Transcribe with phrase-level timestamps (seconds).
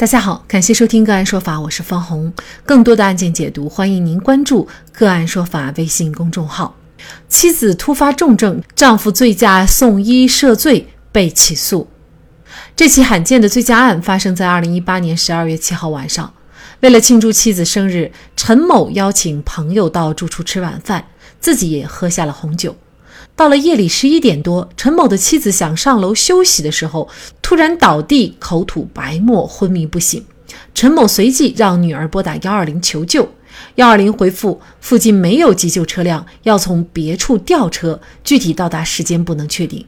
[0.00, 2.32] 大家好，感谢收听个案说法，我是方红。
[2.64, 6.74] 更多的案件解读，欢迎您关注个案说法微信公众号。
[7.28, 11.86] 妻子突发重症，丈夫醉驾送医涉罪被起诉。
[12.74, 16.32] 这起罕见的醉驾案发生在二零一八年十二月七号晚上。
[16.80, 21.08] 为了庆祝妻子生日，陈某邀请朋友到住处吃晚饭，
[21.40, 22.74] 自己也喝下了红酒。
[23.34, 27.08] 到了夜里十一点多，陈某的妻子想上楼休息的时候，
[27.40, 30.24] 突然倒地，口吐白沫，昏迷不醒。
[30.74, 33.28] 陈某随即让女儿拨打幺二零求救，
[33.76, 39.84] 幺二零回复附近没有急救车辆，要从别处调车，具体到达时间不能确定。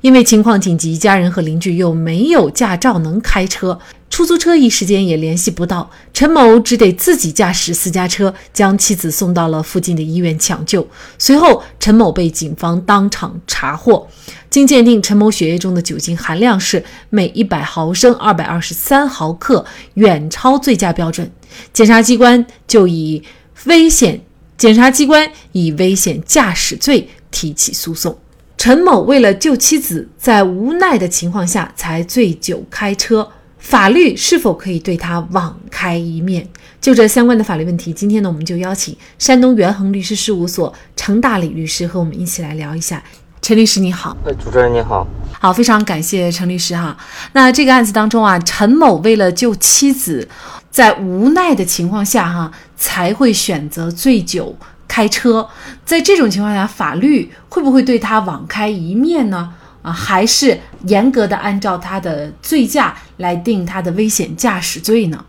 [0.00, 3.78] 因为情况紧急，家人和邻居又没有驾照能开车。
[4.10, 10.86] 出租车一时间也联系不到，陈某只得自己驾驶私家车将妻子送到了附近的医院抢救。
[11.18, 14.06] 随后，陈某被警方当场查获，
[14.48, 21.28] 经鉴定，陈某血液中的酒精含量是每一百毫升二百二十三毫克，远超醉驾标准。
[21.72, 23.20] 检察机关就以
[23.64, 24.20] 危险，
[24.56, 28.16] 检察机关以危险驾驶罪提起诉讼。
[28.64, 33.28] 陈某为了救妻子，在无奈的情况下才醉酒开车。
[33.58, 36.48] 法律是否可以对他网开一面？
[36.80, 43.04] 就这相关的法律问题，今天呢，我们就邀请山东元恒律师事务所程大礼律师和我们一起来聊一下。
[43.42, 45.06] 陈律师你好，哎，主持人你好，
[45.38, 46.96] 好，非常感谢陈律师哈。
[47.34, 50.26] 那这个案子当中啊，陈某为了救妻子，
[50.70, 54.56] 在无奈的情况下哈，才会选择醉酒
[54.94, 55.44] 开车。
[55.84, 59.52] 在这种情况下，法律会不会对他网开一面呢？
[59.82, 60.56] 啊，还是
[60.86, 65.24] 严格的按照他的醉驾来定他的危险驾驶罪呢？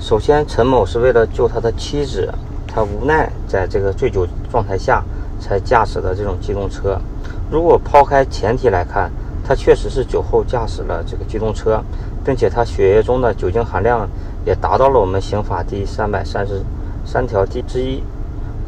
[0.00, 2.28] 首先，陈某是为了救他的妻子，
[2.66, 5.00] 他无奈在这个醉酒状态下
[5.40, 7.00] 才驾驶的这种机动车。
[7.48, 9.08] 如果抛开前提来看，
[9.46, 11.80] 他确实是酒后驾驶了这个机动车，
[12.24, 14.08] 并且他血液中的酒精含量
[14.44, 16.60] 也达到了我们刑法第三百三十
[17.06, 18.02] 三条第之一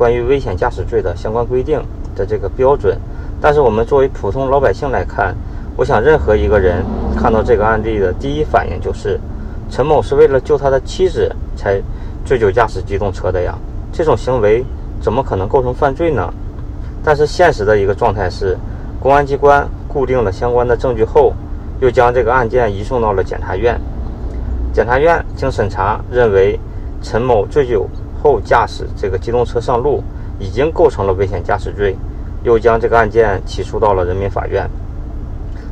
[0.01, 1.79] 关于危险驾驶罪的相关规定
[2.17, 2.99] 的这个标准。
[3.39, 5.37] 但是我们作为普通老百姓来看，
[5.77, 6.83] 我想任何一个人
[7.15, 9.21] 看到这个案例的第一反应就是，
[9.69, 11.79] 陈某是为了救他的妻子才
[12.25, 13.55] 醉酒驾驶机动车的呀，
[13.93, 14.65] 这种行为
[15.03, 16.33] 怎么可能构成犯罪呢？
[17.05, 18.57] 但是现实的一个状态是，
[18.99, 21.35] 公安机关固定了相关的证据后，
[21.79, 23.79] 又将这个案件移送到了检察院，
[24.73, 26.59] 检察院经审查认为，
[27.03, 27.87] 陈某醉酒
[28.23, 30.03] 后驾驶这个机动车上路
[30.39, 31.97] 已经构成了危险驾驶罪。
[32.43, 34.67] 又将这个案件起诉到了人民法院。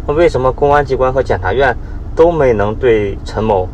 [0.06, 1.74] 那为什么公安机关和检察院
[2.14, 3.66] 都没能对陈某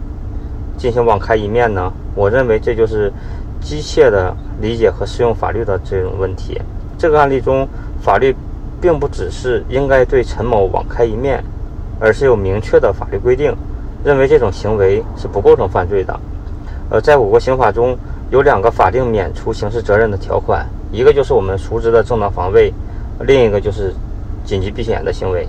[0.77, 1.93] 进行网开一面呢？
[2.15, 3.13] 我认为这就是
[3.61, 6.57] 机械的理解和适用法律的这种问题。
[6.97, 7.67] 这个案例中，
[8.01, 8.33] 法律
[8.81, 11.43] 并不只是应该对陈某网开一面，
[11.99, 13.53] 而是有明确的法律规定，
[14.05, 16.21] 认为这种行为是不构成犯罪的。
[16.91, 17.99] 呃，在我国刑法中
[18.31, 22.73] 有两个法定免除刑事责任的条款，一个就是我们熟知的正当防卫。
[23.21, 23.95] 另一个就是
[24.45, 25.47] 紧急避险的行为。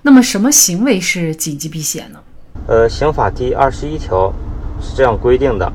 [0.00, 2.18] 那么，什么行为是紧急避险呢？
[2.66, 4.32] 呃，刑法第二十一条
[4.80, 5.72] 是这样规定的：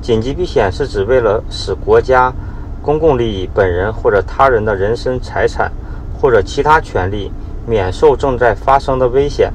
[0.00, 2.32] 紧急避险是指为了使国家
[2.80, 5.72] 公共利益、本人或者他人的人身、财产
[6.20, 7.32] 或者其他权利
[7.66, 9.52] 免受正在发生的危险，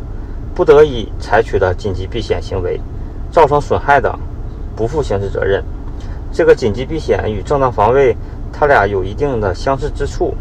[0.53, 2.81] 不得已采取的紧急避险行为，
[3.31, 4.14] 造成损害的，
[4.75, 5.64] 不负刑事责任。
[6.31, 8.16] 这个紧急避险与正当防卫，
[8.51, 10.34] 它俩有一定的相似之处。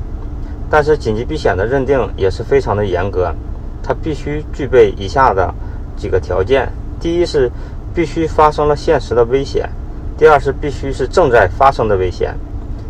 [0.70, 3.34] 但是紧急避险的认定也是非常的严格，
[3.82, 5.52] 它必须具备以下的
[5.96, 7.50] 几个条件：第一是
[7.94, 9.64] 必须发生了现实的危险；
[10.18, 12.34] 第二是必须是正在发生的危险；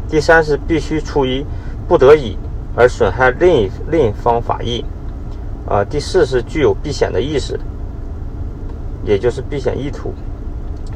[0.08, 1.44] 第三是必须出于
[1.86, 2.36] 不得已
[2.74, 4.84] 而损害另一另一方法益；
[5.64, 7.58] 啊，第四是具有避险的意识，
[9.04, 10.10] 也就是避险意图；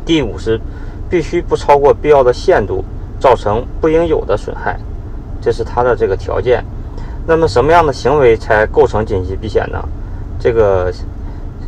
[0.04, 0.60] 第五是
[1.12, 2.82] 必须不超过必要的限度，
[3.20, 4.80] 造成不应有的损害。
[5.42, 6.64] 这是他的这个条件。
[7.26, 9.78] 那么什么样的行为才构成紧急避险呢？
[10.40, 10.90] 这个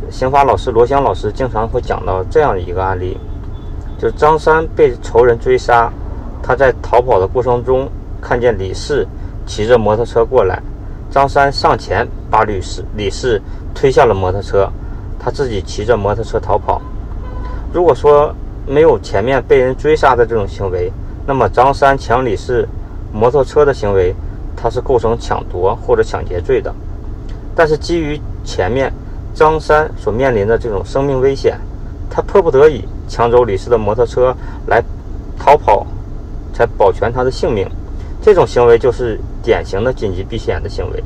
[0.09, 3.15] 刑法老师罗翔老师经常会讲到这样一个案例，
[3.99, 5.93] 就是张三被仇人追杀，
[6.41, 7.87] 他在逃跑的过程中
[8.19, 9.05] 看见李四
[9.45, 10.59] 骑着摩托车过来，
[11.11, 13.39] 张三上前把李四李四
[13.75, 14.67] 推下了摩托车，
[15.19, 16.81] 他自己骑着摩托车逃跑。
[17.71, 18.33] 如果说
[18.67, 20.91] 没有前面被人追杀的这种行为，
[21.25, 22.67] 那么张三抢李四
[23.13, 24.15] 摩托车的行为。
[24.57, 26.73] 他是构成抢夺或者抢劫罪的，
[27.53, 28.91] 但是基于前面
[29.33, 31.59] 张三所面临的这种生命危险，
[32.09, 34.33] 他迫不得已抢走李四的摩托车
[34.67, 34.81] 来
[35.37, 35.85] 逃跑，
[36.53, 37.67] 才保全他的性命。
[38.21, 41.03] 这种行为就是典型的紧急避险的行为。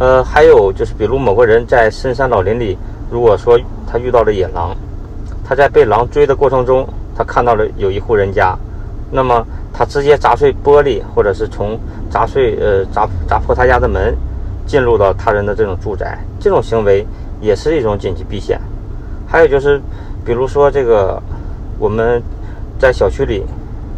[0.00, 2.78] 呃，还有就是，比如某个人在深山老林里，
[3.10, 4.74] 如果说他遇到了野狼，
[5.48, 6.86] 他在被狼追的过程中，
[7.16, 8.54] 他看到了有一户人家，
[9.10, 9.42] 那么
[9.72, 11.78] 他直接砸碎玻璃，或者是从
[12.10, 14.14] 砸碎呃砸砸破他家的门，
[14.66, 17.06] 进入到他人的这种住宅，这种行为
[17.40, 18.60] 也是一种紧急避险。
[19.26, 19.80] 还有就是，
[20.22, 21.18] 比如说这个
[21.78, 22.22] 我们
[22.78, 23.42] 在小区里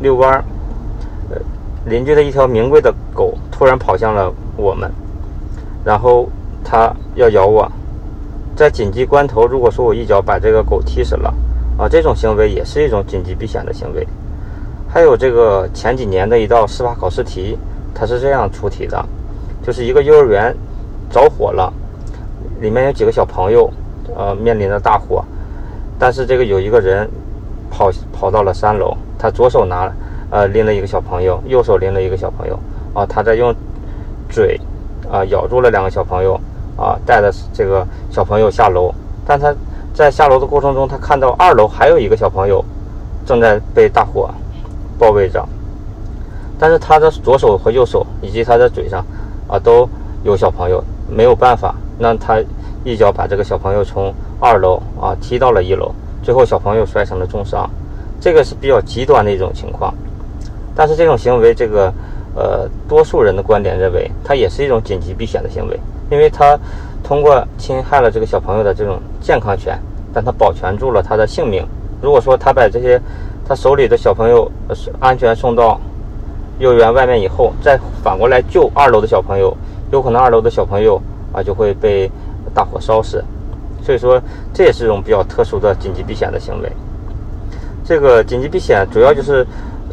[0.01, 0.45] 遛弯儿，
[1.31, 1.37] 呃，
[1.87, 4.89] 邻居的一条名贵的狗突然跑向了我们，
[5.85, 6.29] 然后
[6.65, 7.69] 它要咬我。
[8.57, 11.33] 在紧急关头，如果说我一脚把这个狗踢死了，
[11.79, 14.07] 啊，这种行为也是一种紧急避险的行为。
[14.87, 17.57] 还有这个前几年的一道司法考试题，
[17.95, 19.03] 它是这样出题的，
[19.63, 20.55] 就是一个幼儿园
[21.09, 21.73] 着火了，
[22.61, 23.71] 里面有几个小朋友，
[24.15, 25.25] 呃，面临着大火，
[25.99, 27.09] 但是这个有一个人
[27.71, 29.91] 跑跑到了三楼，他左手拿
[30.31, 32.59] 呃拎了一个小朋友，右手拎了一个小朋友，
[32.93, 33.55] 啊，他在用
[34.29, 34.61] 嘴
[35.11, 36.39] 啊咬住了两个小朋友。
[36.81, 38.91] 啊，带着这个小朋友下楼，
[39.27, 39.55] 但他
[39.93, 42.65] 在下楼的过程中，他看到二楼还有一个小朋友
[43.27, 44.31] 正在被大火
[44.99, 45.47] 包围着，
[46.59, 49.05] 但是他的左手和右手以及他的嘴上
[49.47, 49.87] 啊都
[50.25, 52.43] 有小朋友，没有办法，那他
[52.83, 54.11] 一脚把这个小朋友从
[54.41, 55.93] 二楼啊踢到了一楼，
[56.23, 57.69] 最后小朋友摔成了重伤，
[58.19, 59.93] 这个是比较极端的一种情况，
[60.75, 61.93] 但是这种行为，这个
[62.35, 65.79] 呃多数人的观点认为，它也是一种紧急避险的行为。
[66.11, 66.59] 因为他
[67.03, 69.79] 通过侵害了这个小朋友的这种健康权，
[70.13, 71.65] 但他保全住了他的性命。
[72.03, 73.01] 如果说他把这些
[73.47, 74.51] 他手里的小朋友
[74.99, 75.81] 安全送到
[76.59, 79.57] 幼儿园外面以后，再反过来救二楼的小朋友，
[79.93, 81.01] 有可能二楼的小朋友
[81.33, 82.11] 啊就会被
[82.53, 83.25] 大火烧死。
[83.83, 84.21] 所以说
[84.53, 86.71] 这也是一种比较特殊的紧急避险的行为。
[87.85, 89.47] 这个紧急避险主要就是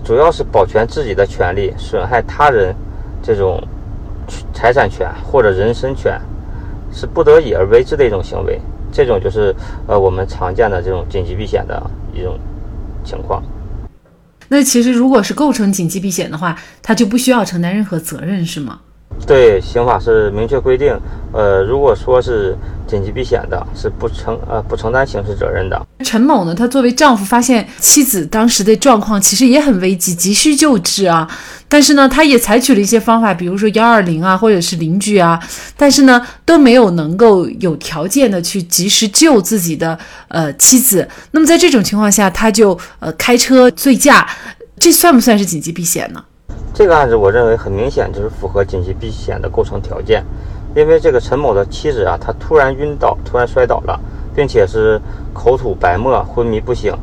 [0.04, 2.76] 主要是保全自己的权利，损害他人
[3.22, 3.62] 这种。
[4.54, 6.20] 财产权或者人身权
[6.92, 8.60] 是不得已而为之的一种行为，
[8.92, 9.56] 这种就是
[9.88, 11.82] 呃我们常见的这种紧急避险的
[12.14, 12.38] 一种
[13.04, 13.44] 情况。
[14.50, 18.80] 那其实如果是构成紧急避险的话，他就不需要承担任何责任，是吗？
[19.26, 20.98] 对，刑法是明确规定，
[21.34, 22.56] 呃，如果说是
[22.88, 25.86] 紧急避险的，是不承呃不承担刑事责任的。
[26.06, 31.28] 陈某呢，他作为丈夫，发现妻子当时的状况其实也很危急，急需救治啊。
[31.68, 35.38] 但是呢，他也采取了一些方法，比如说幺二零啊，或者是邻居啊，
[35.76, 39.98] 但是呢，都没有能够有条件的去及时救自己的
[40.30, 41.06] 呃妻子。
[41.32, 44.26] 那么在这种情况下，他就呃开车醉驾，
[44.80, 46.24] 这算不算是紧急避险呢？
[46.74, 50.24] 这个案子，我认为很明显就是符合紧急避险的构成条件，
[50.76, 54.00] 因为这个陈某的妻子啊，她突然晕倒，突然摔倒了，
[54.36, 55.02] 并且是
[55.34, 56.94] 口吐白沫，昏迷不醒，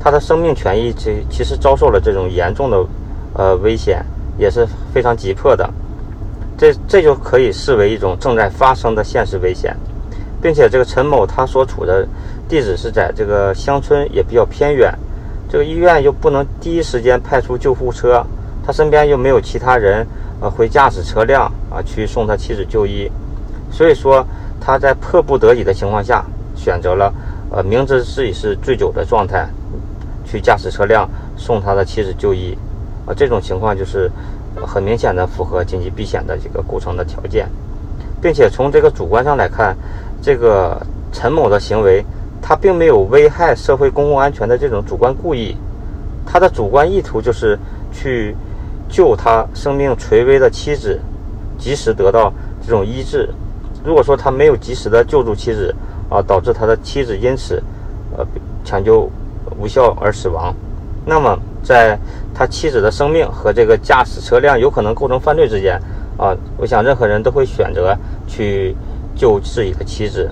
[0.00, 2.84] 她的生命权益其其实遭受了这种严重的
[3.34, 4.04] 呃危险，
[4.36, 5.70] 也是非常急迫的，
[6.58, 9.76] 这这就可以视为一种正在发生的现实危险，
[10.42, 12.04] 并且这个陈某他所处的
[12.48, 14.92] 地址是在这个乡村，也比较偏远，
[15.48, 18.20] 这个医院又不能第一时间派出救护车。
[18.64, 20.06] 他身边又没有其他人，
[20.40, 23.10] 呃，会驾驶车辆啊去送他妻子就医，
[23.72, 24.24] 所以说
[24.60, 26.24] 他在迫不得已的情况下，
[26.54, 27.12] 选择了
[27.50, 29.48] 呃明知自己是醉酒的状态，
[30.24, 32.56] 去驾驶车辆送他的妻子就医，
[33.04, 34.08] 啊，这种情况就是
[34.64, 37.48] 很明显的符合紧急避险的这个构成的条件，
[38.20, 39.76] 并且从这个主观上来看，
[40.22, 40.80] 这个
[41.10, 42.04] 陈某的行为，
[42.40, 45.56] 他并没有危害社会公共安全的这种主观故意，
[46.24, 47.58] 他的主观意图就是
[47.92, 48.36] 去。
[48.92, 51.00] 救他生命垂危的妻子，
[51.58, 52.30] 及时得到
[52.60, 53.26] 这种医治。
[53.82, 55.74] 如果说他没有及时的救助妻子，
[56.10, 57.60] 啊，导致他的妻子因此，
[58.16, 58.24] 呃，
[58.62, 59.10] 抢救
[59.58, 60.54] 无效而死亡，
[61.06, 61.98] 那么在
[62.34, 65.80] 他妻子的生命和这个驾驶车辆有可能构成犯罪之间，
[66.18, 67.96] 啊，我想任何人都会选择
[68.26, 68.76] 去
[69.16, 70.30] 救自己的妻子。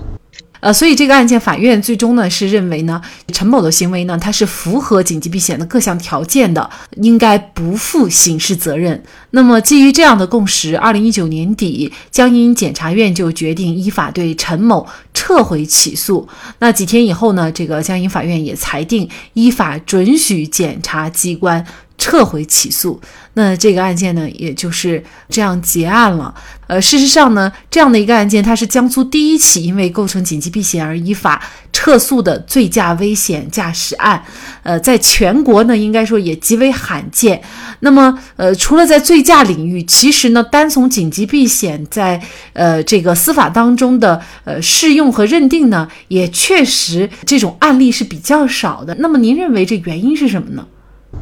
[0.61, 3.01] 呃，所以这个案件法院最终呢是认为呢，
[3.33, 9.03] 陈某的行为呢，他是符合紧急避险的各项条件的，应该不负刑事责任。
[9.31, 16.29] 那么基于这样的共识，二零一九年底，江阴检察院就决定依法对陈某撤回起诉。
[16.59, 21.65] 那几天以后呢，这个江阴法院也裁定依法准许检察机关。
[22.01, 22.99] 撤回起诉，
[23.35, 26.33] 那这个案件呢，也就是这样结案了。
[26.65, 31.39] 呃，事实上呢，这样的一个案件，它是江苏第一起因为构成紧急避险而依法
[31.71, 34.23] 撤诉的醉驾危险驾驶案。
[34.63, 37.39] 呃，在全国呢，应该说也极为罕见。
[37.81, 42.19] 那么，呃，除了在醉驾领域，其实呢，单从紧急避险在
[42.53, 48.95] 呃这个司法当中的呃适用和认定呢，也确实这种案例是比较少的。
[48.95, 50.65] 那么，您认为这原因是什么呢？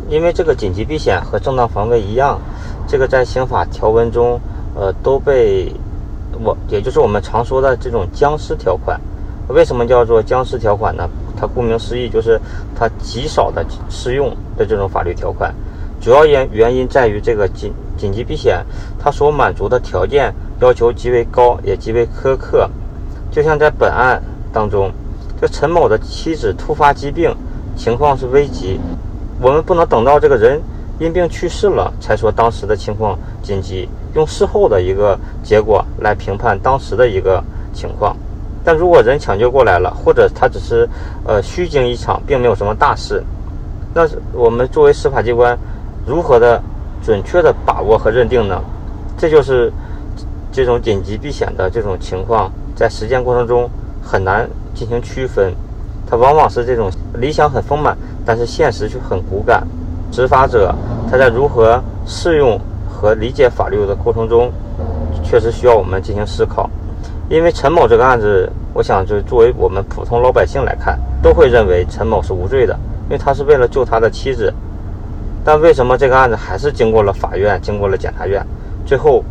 [0.09, 2.39] 因为这个紧急避险和正当防卫一样，
[2.87, 4.39] 这个在刑法条文中，
[4.75, 5.71] 呃，都被
[6.43, 8.99] 我，也就是我们常说的这种僵尸条款，
[9.47, 11.07] 为什么叫做僵尸条款呢？
[11.37, 12.39] 它顾名思义就是
[12.75, 15.53] 它极少的适用的这种法律条款。
[16.01, 18.65] 主要原原因在于这个紧紧急避险，
[18.97, 22.69] 它所满足的条件要求极为高，也极为苛刻。
[23.31, 24.91] 就像在本案当中，
[25.39, 27.35] 这陈某的妻子突发疾病，
[27.75, 28.79] 情况是危急，
[29.41, 30.61] 我们不能等到这个人
[30.99, 37.41] 因病去世了才说当时的情况紧急，用事后的一个结果来评判当时的一个
[37.73, 38.15] 情况。
[38.65, 40.87] 但如果人抢救过来了，或者他只是
[41.25, 43.23] 呃虚惊一场，并没有什么大事，
[43.93, 45.57] 那我们作为司法机关，
[46.05, 46.61] 如何的
[47.01, 48.61] 准确的把握和认定呢？
[49.17, 49.71] 这就是
[50.51, 53.69] 这种紧急避险的这种情况，在实践过程中
[54.03, 55.53] 很难进行区分。
[56.09, 59.65] 它往往是这种理想很丰满，但是现实却很骨感。
[60.11, 60.73] 执法者
[61.09, 64.51] 他在如何适用和理解法律的过程中，
[65.23, 66.67] 确实需要我们进行思考。
[67.29, 72.73] 因为陈某这个案子，我想就作为我们普通老百姓来看，都会认为陈某是无罪的，
[73.05, 74.51] 因为他是为了救他的妻子。
[75.45, 78.43] 但为什么这个案子还是经过了法院，经过了检察院，
[78.83, 79.23] 最后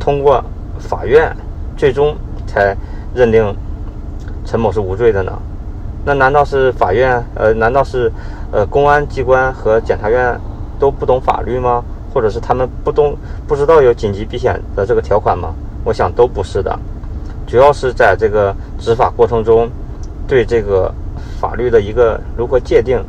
[0.00, 0.44] 通过
[0.78, 1.34] 法院
[1.76, 2.16] 最终
[2.48, 2.76] 才
[3.14, 3.54] 认定
[4.44, 5.32] 陈某是无罪的呢？
[6.06, 7.20] 那难道是法院？
[7.34, 8.12] 呃，难道是
[8.52, 10.38] 呃公安机关和检察院
[10.78, 11.82] 都不懂法律吗？
[12.14, 13.16] 或者是他们不懂
[13.48, 15.52] 不知道有紧急避险的这个条款吗？
[15.84, 16.78] 我想都不是的。
[17.44, 19.68] 主要是在这个执法过程中，
[20.28, 20.94] 对这个
[21.40, 23.02] 法律的一个如何界定，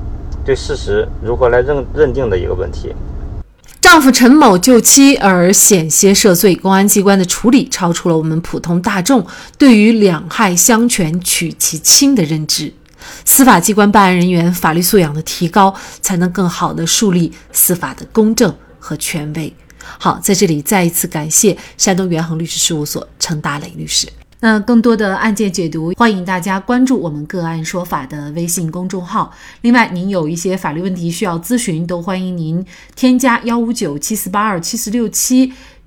[0.44, 2.96] 对事实如何来认认定的一个问题。
[3.80, 9.24] 丈夫陈某救妻而险些涉罪，公安机关的处理超出了我们普通大众
[9.56, 12.74] 对于两害相权取其轻的认知。
[13.26, 19.54] 司法机关办案人员法律素养的提高，才能更好的树立司法的公正和权威。
[19.98, 24.08] 好，在这里再一次感谢山东元恒律师事务所程大磊律师。
[24.40, 29.34] 那更多的案件解读，欢迎大家关注我们“个案说法”的微信公众号。
[29.62, 32.64] 另外，您有一些法律问题需要咨询，都欢迎您
[32.96, 35.52] 添加幺五九七四八二七四六七